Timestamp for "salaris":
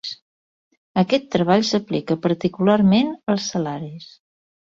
3.53-4.09